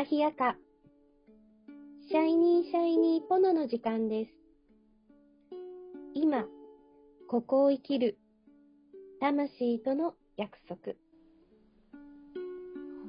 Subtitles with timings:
[0.00, 0.56] 高飛やか。
[2.08, 4.30] シャイニーシャイニーポノの時間です。
[6.14, 6.46] 今、
[7.28, 8.16] ここを生きる、
[9.20, 10.94] 魂との約束。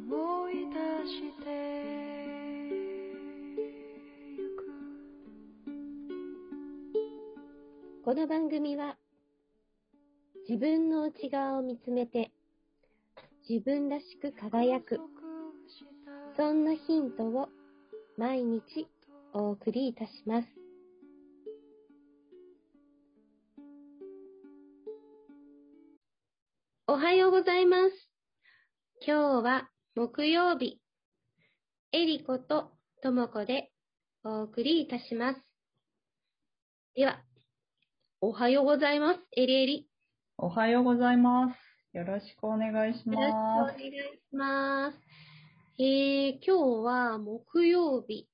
[0.09, 0.73] 思い出
[1.07, 1.50] して
[4.37, 4.65] ゆく
[8.04, 8.97] この番組は、
[10.46, 12.33] 自分の内側を見つめて、
[13.50, 15.00] 自分らしく輝く、
[16.37, 17.49] そんなヒントを
[18.17, 18.87] 毎日
[19.33, 20.47] お送りいたします。
[26.87, 28.09] おはようございます。
[29.05, 30.79] 今日は木曜日、
[31.91, 32.71] えりこと
[33.03, 33.71] ともこで
[34.23, 35.41] お送りいたします。
[36.95, 37.21] では、
[38.21, 39.19] おはようございます。
[39.35, 39.88] えりえり。
[40.38, 41.57] おはようございます。
[41.93, 43.85] よろしくお願いしよろしくお願まいし
[44.33, 45.30] ます。
[45.83, 48.27] えー、今日は木曜日。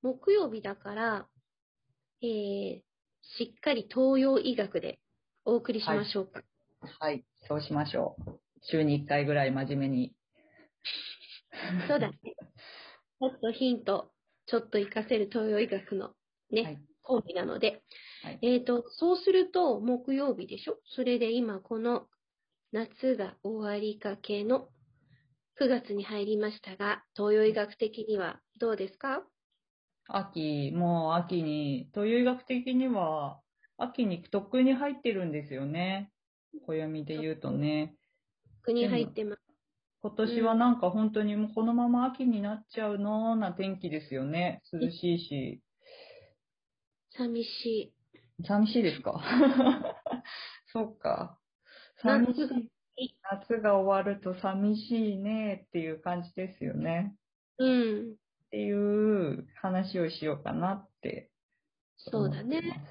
[0.00, 1.26] 木曜日だから、
[2.22, 2.80] えー、
[3.36, 4.98] しっかり東洋医学で
[5.44, 6.40] お送りしましょうか。
[6.40, 6.96] す。
[6.98, 8.40] はい、そうしましょう。
[8.62, 10.14] 週に1回ぐらい真面目に。
[11.88, 12.16] そうだね。
[12.22, 14.10] ちょっとヒント、
[14.46, 16.14] ちょっと活かせる東洋医学の
[16.48, 17.82] ね、はいコンビなので。
[18.22, 20.78] はいえっ、と、そうすると木曜日でしょ？
[20.86, 22.08] それで今この
[22.72, 24.70] 夏が終わりかけの
[25.58, 29.22] 9月に入りましたが、東洋医学的にはどうですか？
[30.08, 33.40] 秋、もう秋に、という医学的には、
[33.78, 36.12] 秋にとっくに入ってるんですよね。
[36.66, 37.96] 暦で言うとね。
[38.62, 39.42] 国入ってます。
[40.02, 44.60] 今年はなんか本当にもうこのまま秋になっちゃうのな天気ですよね。
[44.72, 45.62] 涼しいし。
[47.16, 47.94] 寂し
[48.44, 49.20] 寂しいですか
[50.72, 51.38] そっか。
[51.98, 52.02] い。
[52.02, 52.75] 寂しい。
[53.48, 57.14] 夏が終わると寂しいねっていう感じですよね。
[57.58, 58.12] うん。
[58.12, 61.30] っていう話をしようかなって
[61.98, 62.82] そうだね。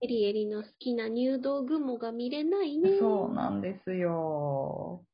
[0.00, 2.98] エリエリの好きな入道雲が見れないね。
[2.98, 5.04] そうなんですよ。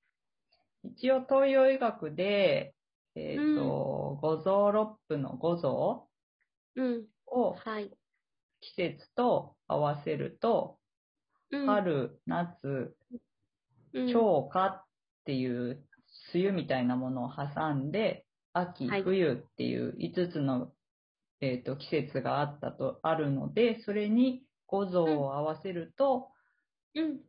[0.85, 2.75] 一応東洋医学で、
[3.15, 6.09] えっ、と、五臓六腑の五臓
[6.77, 7.05] うん。
[7.27, 7.91] をはい。
[8.61, 10.79] 季節と合わせると、
[11.51, 13.19] うん、春、夏、うん、
[14.13, 14.85] 超夏っ
[15.25, 15.83] ていう
[16.35, 20.73] 梅雨みたいなものを挟んで、秋、はい冬っていう5つの、
[21.41, 26.29] えっと季節があったと、あるので、それに五臓を合わせると、
[26.95, 27.21] うん。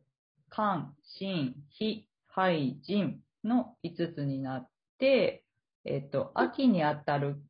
[0.50, 4.68] 肝、心、脾、肺、腎の5つになっ
[4.98, 5.44] て、
[5.84, 7.42] えっと、秋にあたる、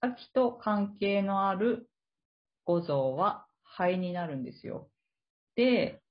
[0.00, 1.88] 秋と関係のある
[2.64, 4.90] 五臓は肺になるんですよ。
[5.54, 6.02] で、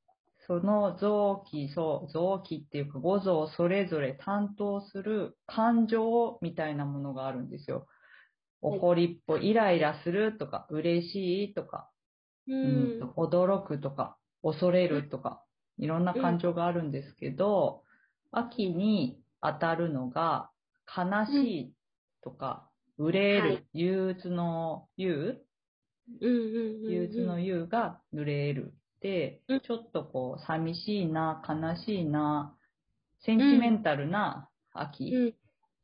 [0.52, 7.88] その臓器、そう、臓器っていうか五臓それぞれ担当する感情みたいなものがあるんですよ。
[8.68, 11.90] はい怒りっぽい、イライラするとか、嬉しいとか、
[12.48, 13.00] ううんん。
[13.00, 15.46] と驚くとか、恐れるとか、
[15.78, 17.86] いろんな感情があるんですけど、
[18.32, 20.52] 秋に当たるのが、
[20.86, 21.74] 悲しい
[22.24, 25.46] とか、憂える、はい憂鬱の憂、
[26.22, 26.92] うんうんうんうん。
[26.92, 28.74] 憂鬱の憂が憂える。
[29.02, 32.56] でうん、ちょっとこう、寂しいな、悲しいな、
[33.26, 35.34] センチメンタルな秋うん。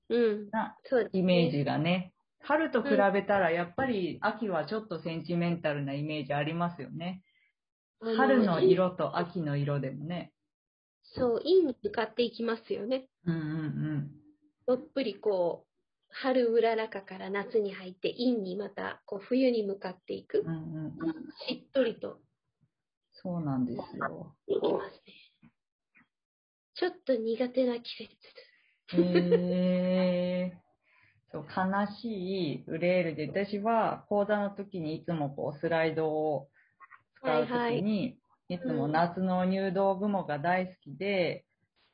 [0.10, 0.50] うん。
[0.52, 0.78] な
[1.12, 7.22] イメージがね、春と比べたらやっぱり秋はちょっとセンチメンタルなイメージありますよね。
[8.02, 10.32] あ春の色と秋の色でもね。
[11.04, 13.08] そう、陰に向かっていきますよね。
[13.26, 14.12] うんうん
[14.68, 15.68] どっぷりこう、
[16.10, 20.48] 春うららかから夏に入って陰にまたこう冬に向かっていくうん。
[20.48, 20.52] う。
[20.52, 21.14] んうんうん。
[21.48, 22.20] しっとりと
[23.28, 24.34] そうなんですよ。
[24.48, 25.52] ますね。
[26.76, 28.08] ちょっと苦手な季
[28.90, 29.02] 節。
[29.02, 30.58] へえ。
[31.34, 36.48] そう、悲しいウレールで、私は講座の時にいつもこうスライドを
[37.22, 41.44] 使う時に、いつも夏の入道雲が大好きで、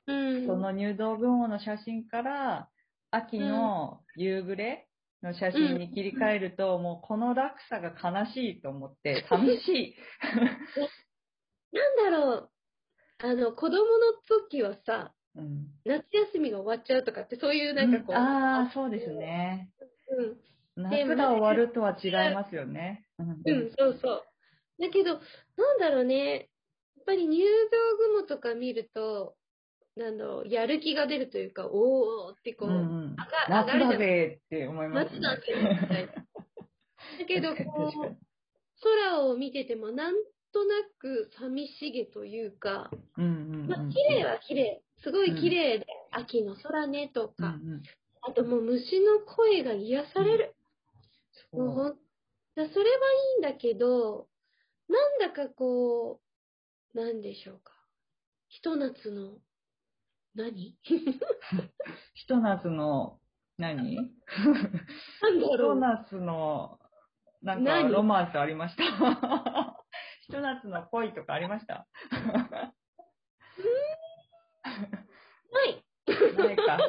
[0.05, 0.45] うん。
[0.45, 2.69] その入道雲の写真から、
[3.09, 4.87] 秋の夕暮れ
[5.23, 9.95] の写真に切り替えると、もうこの落差が悲しいと思って、寂しい。
[11.73, 12.49] なんだろう。
[13.19, 19.71] あの、子供の時はさ、うん、夏休みが終わっちゃうとかって、そういうなんかこう、ああ、そうですね。
[20.75, 23.05] うん、夏が終わるとは違いますよね。
[23.17, 24.23] うんうん、そうそう。
[24.79, 26.49] だけど、なんだろうね。
[26.97, 27.47] やっぱり入道
[28.21, 29.35] 雲とか見ると、
[29.95, 33.15] なんだろう、やる気が出るというか、おーってこう、うんうん
[33.49, 35.41] 上が夏だぜって思います夏だぜ
[35.81, 36.13] みたいな。
[36.13, 36.25] だ
[37.27, 38.17] けど、こう、
[38.81, 40.15] 空を見てても、なん
[40.53, 44.81] となく寂しげというか、うんうんうんまあ、綺麗は綺麗。
[45.03, 47.81] すごい綺麗で、秋の空ねとうんうか、ん。
[48.21, 50.55] あともう虫の声が癒される。
[51.51, 51.97] もうん
[52.55, 52.77] だそれはい
[53.37, 54.27] いんだけど、
[54.87, 56.21] なんだかこ
[56.93, 57.73] う、なんでしょうか。
[58.47, 59.39] ひと夏の、
[60.35, 60.77] 何？
[60.89, 60.93] う。
[62.13, 63.19] ひと夏の、
[63.57, 63.95] 何？
[63.95, 64.05] なん
[65.33, 65.79] ひとだろう。
[65.79, 66.79] 夏の、
[67.41, 67.91] なんか何？
[67.91, 69.72] ロマンスありました？
[70.33, 71.85] ひと夏の恋とかありました？
[75.51, 75.85] ない。
[76.35, 76.79] ないか。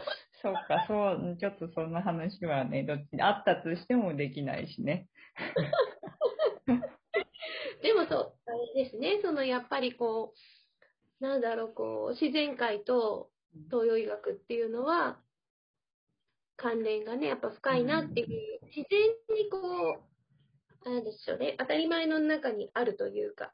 [0.40, 5.08] そうか、そう、ちょっとそんな話はね、どっちあったとしてもできないしね。
[7.82, 10.32] でもそう、あれですね、そのやっぱりこ
[11.20, 13.30] う、なんだろう、こう、自然界と
[13.70, 15.20] 東洋医学っていうのは、
[16.56, 19.00] 関連がね、やっぱ深いなっていう、自然
[19.36, 19.58] にこ
[19.98, 20.13] う、
[20.90, 23.52] なんでしょうね、当たり前の中にあるというか、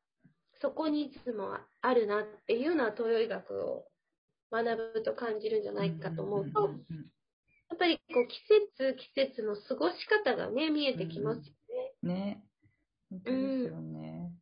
[0.61, 3.87] そこにいつもあるなっていうのは東洋医学を
[4.53, 6.77] 学ぶと感じるんじゃないかと思うと、んん
[7.71, 8.37] やっぱりこう季
[8.77, 11.53] 節季節の過ごし方がね、見えてきますよね。
[12.03, 12.43] うんね。
[13.11, 14.33] 本当ですよね。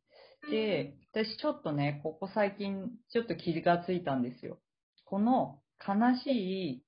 [0.50, 4.58] で、私ちょっとね、ここ最近ちょっと気がついたんですよ。
[5.04, 6.82] この悲しい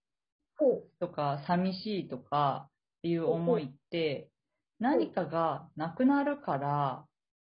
[0.56, 4.28] ほとか寂しいとかっていう思いって
[4.80, 7.06] 何かがなくなるから、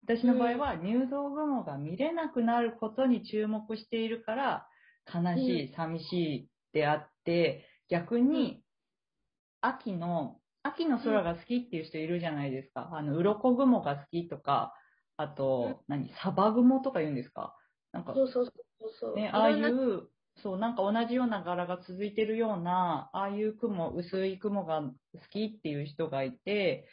[0.04, 4.68] 私の場合は入道雲が見れなくなることに注目しているから、
[5.12, 8.64] 悲しい、寂しいであって、逆に
[9.60, 12.90] 秋の、秋の空が好きっていう人いるじゃないですか。
[12.92, 14.74] あの、鱗雲が好きとか、
[15.16, 17.56] あと、何、サバ雲とか言うんですか？
[17.92, 18.46] なんかう、そうそう
[18.80, 19.16] そうそう。
[19.18, 24.94] ね、ああいう、そう、なんか同じような柄が続いてるような、ああいう雲、薄い雲が好
[25.30, 26.86] きっていう人がいて、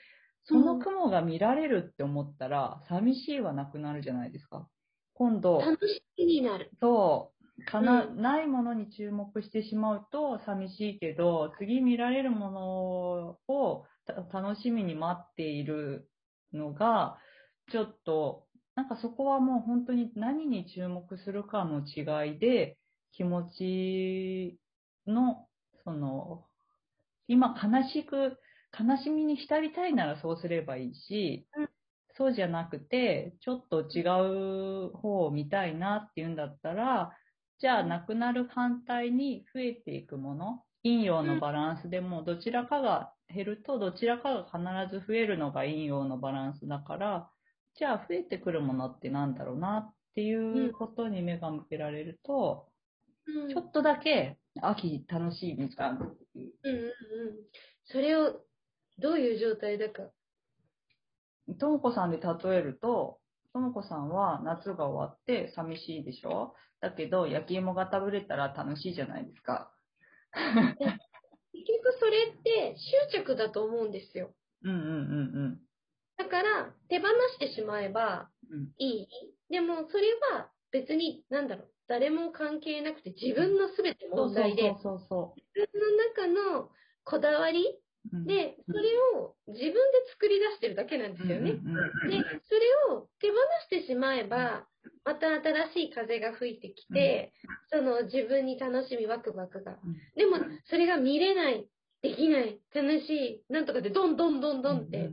[0.46, 4.68] その雲が見られるって思ったら、寂しいはなくなるじゃないですか。
[5.14, 6.70] 今度、楽しみになる。
[6.80, 16.10] そう、かな、うんないものに注目してしまうと寂しいけど、次見られるものをた楽しみに待っている
[16.54, 17.18] のが、
[17.72, 18.46] ちょっと、
[18.76, 22.78] なんかそこはもう本当に何に注目するかの違いで、
[23.14, 24.60] 気持ち
[25.08, 25.48] の、
[25.84, 26.46] その、
[27.28, 28.38] 今悲しく、
[28.78, 31.70] 悲しみに浸りたいならそうすればいいし、うん
[32.18, 34.00] そうじゃなくて、ちょっと違
[34.88, 37.12] う方を見たいなっていうんだったら、
[37.60, 47.30] じゃあなくなる反対に増えていくもの、陰陽のバランスでもどちらかが減るとどちらかが必ず増えるのが陰陽のバランスだから、
[47.74, 52.70] じゃあ増えてくるものってなんだろうなっていうことに目が向けられると、
[53.28, 56.00] うんちょっとだけ秋楽しいみたいな。
[56.00, 56.10] うん
[56.64, 56.92] うんうん。
[57.86, 58.46] それを、
[59.00, 60.04] どういう状態だか。
[61.60, 63.20] ともこさんで例えると、
[63.54, 66.56] ともこさんは夏が終わって寂しいでしょ？
[66.82, 69.72] だけど焼き芋が食べれたら楽しいじゃないですか。
[70.34, 72.76] 結局それって
[73.12, 74.34] 執着だと思うんですよ。
[74.64, 74.82] うんうんう
[75.50, 75.60] ん
[76.18, 78.72] だから、手放してしまえばうん。
[78.78, 79.08] いい。
[79.50, 86.70] でも、それは別に、なんだろう、誰も関係なくて自分の全て問題で、自分の中の
[87.04, 87.78] こだわり。
[88.26, 88.80] で、それ
[89.20, 89.78] を自分で
[90.12, 91.52] 作り出してるだけなんですよね。
[91.54, 91.60] で、
[92.48, 93.36] それを手放
[93.66, 94.68] してしまえば、
[95.04, 97.34] また新しい風が吹いてきて、
[97.72, 99.74] その自分に楽しみ、ワクワクが。
[99.84, 100.38] うんでも、
[100.70, 101.68] それが見れない、
[102.02, 105.10] できない、楽しい、なんとかで、どんどんどんどんって、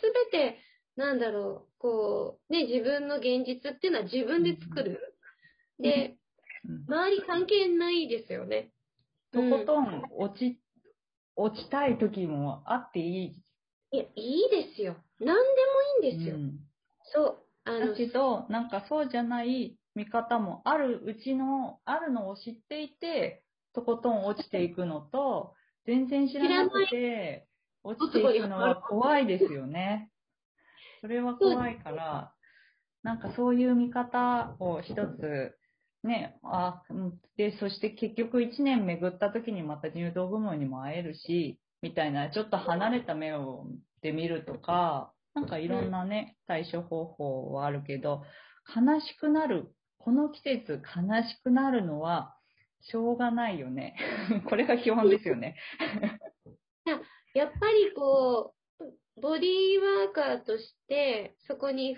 [0.00, 0.58] すべて、
[0.96, 5.16] なんだろう、こう、ね、自分の現実っていうのは自分で作る。
[5.78, 6.22] で、うん
[6.86, 8.70] 周り関係ないですよね。
[9.32, 10.60] とことん落ち、
[11.36, 13.42] 落ちたい時もあっていい？
[13.92, 14.96] いや、いいですよ。
[15.20, 16.36] 何でもいいんですよ。
[16.36, 16.58] うん
[17.14, 17.38] そう。
[17.64, 25.54] あのだ、けど、なんかそうじゃない見方もあるうちの、あるのを知っていて、とことん落ちていくのと、
[25.86, 27.48] 全然知らなくて、
[27.84, 30.10] 落ちていくのは怖いですよね。
[31.00, 32.34] それは怖いから、
[33.02, 35.56] なんかそういう見方を一つ、
[36.04, 43.66] ね、あ、うんで、そして結局一年巡った時にまた入道雲にも会えるし、みたいな、ちょっと離れた目を
[44.02, 48.22] で見るとか、なんかいろんなね、対処方法はあるけど、
[48.76, 52.36] 悲しくなる、この季節悲しくなるのは、
[52.82, 53.96] しょうがないよね。
[54.48, 55.56] これが基本ですよね。
[57.34, 61.96] やっぱりこう、ボディーワーカーとして、そこに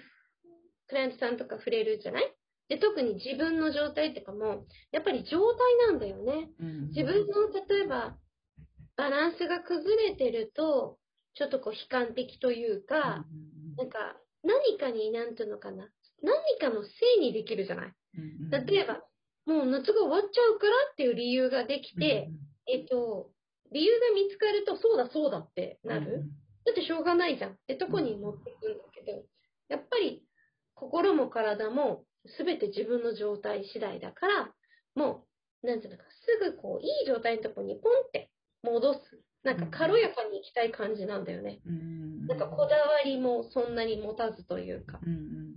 [0.86, 2.34] クライアントさんとか触れるじゃない？
[2.68, 6.50] で、特に自分の状態とかも、やっぱり状態なんだよね。
[6.88, 8.16] 自分の、例えば、
[8.96, 10.98] バランスが崩れてると、
[11.34, 13.24] ちょっとこう悲観的というか、
[13.76, 15.90] なんか、何かに、なんていうのかな、
[16.22, 17.92] 何かのせいにできるじゃない。
[18.66, 19.02] 例えば、
[19.46, 22.30] もう夏が終わっちゃうからっていう理由ができて、
[22.66, 23.30] えっと、
[23.72, 26.24] 理由が見つかると、そうだそうだってなる。
[26.64, 27.52] だってしょうがないじゃん。
[27.52, 29.24] ってとこに持ってくるんだけど、
[29.68, 30.24] やっぱり
[30.74, 32.04] 心も体も
[32.38, 34.52] 全て自分の状態次第だから、
[34.94, 35.26] も
[35.62, 36.04] う、なんていうのか、
[36.42, 38.30] すぐこう、いい状態のとこにポンって
[38.62, 39.00] 戻す。
[39.42, 41.60] なんか軽やかに行きたい感じなんだよね。
[41.66, 45.54] うんうんなんかこだわりもそんなに持たずというか、うんうん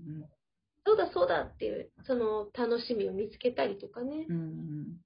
[0.86, 4.36] そうだそうだっていう、その楽しみを見つけたりとかねうん。
[4.36, 4.98] うんうん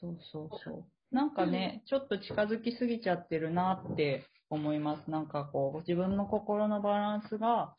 [0.00, 0.84] そうそうそう。
[1.14, 5.10] なんかね、ちょっと近づきすぎちゃってるなって思います。
[5.10, 7.74] なんかこう、自分の心のバランスが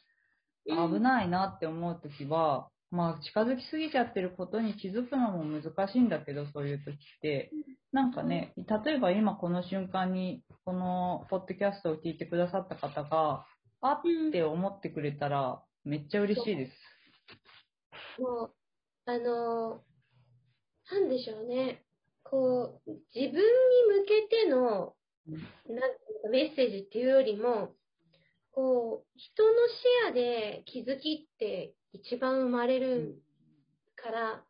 [0.66, 7.52] 危ないなって思うときは、まあ近づきすぎちゃってることに気づくのも難しいんだけど、そういう時って。
[7.94, 13.46] なんかね、例えば今この瞬間に、このポッドキャストを聞いてくださった方が、
[13.82, 18.22] あって思ってくれたら、めっちゃ嬉しいです。
[18.22, 18.54] もう、
[19.06, 19.92] あのー
[20.92, 21.84] なんでしょうね。
[22.24, 24.94] こう、自分に向けての、
[25.28, 25.92] うんなん
[26.32, 27.74] メッセージっていうよりも、
[28.52, 33.22] こう、人の視野で気づきって一番生まれる
[33.96, 34.44] から、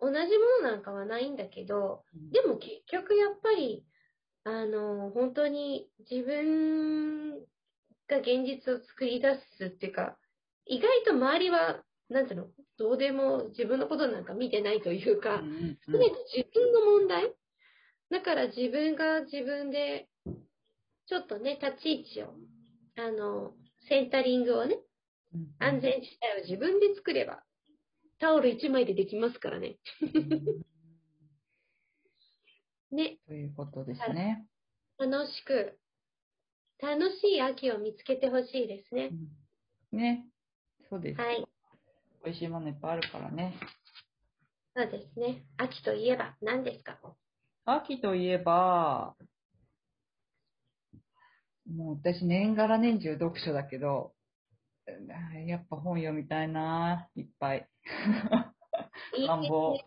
[0.00, 0.22] 同じも
[0.62, 3.84] のなんかはないんだけど、でも結局やっぱり、
[4.44, 7.38] あの、本当に自分
[8.08, 10.16] が現実を作り出すっていうか、
[10.66, 12.46] 意外と周りは、なんていうの、
[12.78, 17.32] どうでも自分のことなんか見てないというか、うんすべて自分の問題。
[18.10, 20.08] だから自分が自分で、
[21.06, 22.34] ちょっとね、立ち位置を、
[22.98, 23.52] あの、
[23.88, 24.91] センタリングをね、うん
[25.58, 27.42] 安全地帯を自分で作れば、
[28.18, 29.78] タオル1枚でできますからね。
[32.90, 34.46] ね、ということですね。
[34.98, 35.78] 楽しく、
[36.80, 39.10] 楽しい秋を見つけてほしいですね。
[39.92, 40.26] ね。
[40.90, 41.20] そうです。
[41.20, 41.46] はい。
[42.24, 43.54] 美味しいものいっぱいあるからね。
[44.76, 45.44] そうですね。
[45.56, 46.98] 秋といえば何ですか？
[47.64, 49.16] 秋といえば、
[51.72, 54.21] もう私年がら年中読書だけど、あ
[55.46, 57.68] やっぱ本読みたいな、いっぱい。
[59.26, 59.78] 願望。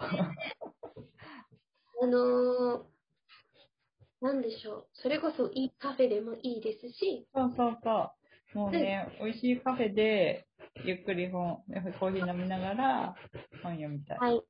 [2.01, 2.85] あのー、
[4.21, 4.87] なんでしょう。
[4.93, 8.11] それこそいいカフェでもいいですし、そうそうそ
[8.55, 8.57] う。
[8.57, 10.47] もうね、美味しいカフェで、
[10.83, 11.63] ゆっくり本、
[11.99, 13.15] コーヒー飲みながら
[13.63, 14.17] 本読みたい。
[14.17, 14.43] はい。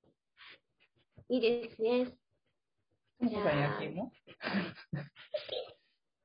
[1.29, 2.05] いいですね。
[3.19, 4.11] ともこさん焼き芋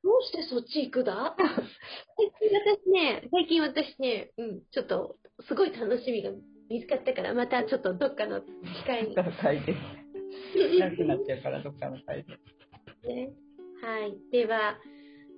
[0.03, 1.37] どうしてそっち行くだ？
[2.51, 5.17] 私ね、最近私ね、うん、ちょっと、
[5.49, 6.31] すごい楽しみが
[6.69, 8.47] 見つかったから、またちょっとどっかの機
[8.87, 9.15] 会に。
[9.15, 11.97] なくなっちゃうから、どっかの。
[11.97, 12.03] ね。
[13.83, 14.17] はい。
[14.33, 14.79] では、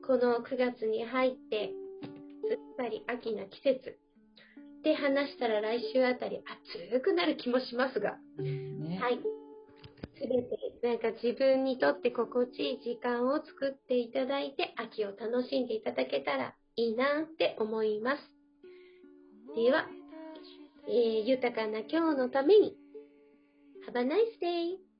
[0.06, 1.70] この9月に入って、
[2.48, 3.98] すっかり秋な季節。
[4.82, 6.42] で話したら来週あたり
[6.90, 8.98] 暑くなる気もしますが、ね。
[8.98, 9.20] はい。
[10.16, 18.32] すべて、なんか自分にとって心地いい時間を作っていただいて、秋を楽しんでいただけたらいいなって思います。
[19.54, 19.86] では、
[20.88, 22.76] えー豊かな今日のために、
[23.86, 24.91] Have a nice day!